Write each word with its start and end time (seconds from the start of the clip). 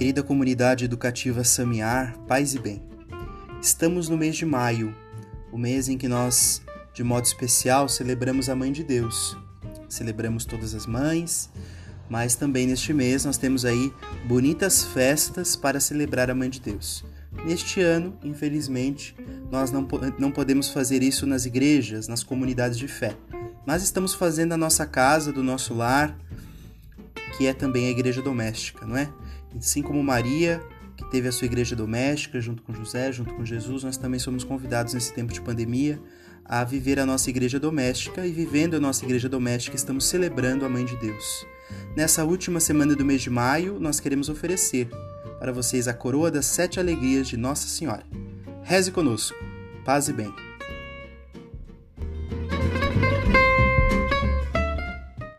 Querida 0.00 0.22
comunidade 0.22 0.86
educativa 0.86 1.44
Samiar, 1.44 2.16
paz 2.26 2.54
e 2.54 2.58
bem. 2.58 2.82
Estamos 3.60 4.08
no 4.08 4.16
mês 4.16 4.34
de 4.34 4.46
maio, 4.46 4.96
o 5.52 5.58
mês 5.58 5.90
em 5.90 5.98
que 5.98 6.08
nós, 6.08 6.62
de 6.94 7.04
modo 7.04 7.26
especial, 7.26 7.86
celebramos 7.86 8.48
a 8.48 8.56
Mãe 8.56 8.72
de 8.72 8.82
Deus. 8.82 9.36
Celebramos 9.90 10.46
todas 10.46 10.74
as 10.74 10.86
mães, 10.86 11.50
mas 12.08 12.34
também 12.34 12.66
neste 12.66 12.94
mês 12.94 13.26
nós 13.26 13.36
temos 13.36 13.66
aí 13.66 13.92
bonitas 14.26 14.84
festas 14.84 15.54
para 15.54 15.78
celebrar 15.78 16.30
a 16.30 16.34
Mãe 16.34 16.48
de 16.48 16.60
Deus. 16.60 17.04
Neste 17.44 17.82
ano, 17.82 18.18
infelizmente, 18.24 19.14
nós 19.52 19.70
não, 19.70 19.86
não 20.18 20.32
podemos 20.32 20.70
fazer 20.70 21.02
isso 21.02 21.26
nas 21.26 21.44
igrejas, 21.44 22.08
nas 22.08 22.24
comunidades 22.24 22.78
de 22.78 22.88
fé, 22.88 23.14
mas 23.66 23.82
estamos 23.82 24.14
fazendo 24.14 24.54
a 24.54 24.56
nossa 24.56 24.86
casa, 24.86 25.30
do 25.30 25.42
nosso 25.42 25.74
lar, 25.74 26.16
que 27.36 27.46
é 27.46 27.52
também 27.52 27.86
a 27.86 27.90
igreja 27.90 28.22
doméstica, 28.22 28.86
não 28.86 28.96
é? 28.96 29.08
Assim 29.56 29.82
como 29.82 30.02
Maria, 30.02 30.62
que 30.96 31.10
teve 31.10 31.28
a 31.28 31.32
sua 31.32 31.46
igreja 31.46 31.74
doméstica 31.74 32.40
junto 32.40 32.62
com 32.62 32.72
José, 32.72 33.12
junto 33.12 33.34
com 33.34 33.44
Jesus, 33.44 33.84
nós 33.84 33.96
também 33.96 34.20
somos 34.20 34.44
convidados 34.44 34.94
nesse 34.94 35.12
tempo 35.12 35.32
de 35.32 35.40
pandemia 35.40 36.00
a 36.44 36.64
viver 36.64 36.98
a 36.98 37.06
nossa 37.06 37.30
igreja 37.30 37.60
doméstica 37.60 38.26
e 38.26 38.32
vivendo 38.32 38.74
a 38.74 38.80
nossa 38.80 39.04
igreja 39.04 39.28
doméstica 39.28 39.76
estamos 39.76 40.06
celebrando 40.06 40.64
a 40.64 40.68
Mãe 40.68 40.84
de 40.84 40.96
Deus. 40.96 41.46
Nessa 41.96 42.24
última 42.24 42.58
semana 42.58 42.96
do 42.96 43.04
mês 43.04 43.22
de 43.22 43.30
maio, 43.30 43.78
nós 43.78 44.00
queremos 44.00 44.28
oferecer 44.28 44.88
para 45.38 45.52
vocês 45.52 45.86
a 45.86 45.94
coroa 45.94 46.30
das 46.30 46.46
sete 46.46 46.80
alegrias 46.80 47.28
de 47.28 47.36
Nossa 47.36 47.68
Senhora. 47.68 48.04
Reze 48.62 48.90
conosco. 48.90 49.36
Paz 49.84 50.08
e 50.08 50.12
bem. 50.12 50.49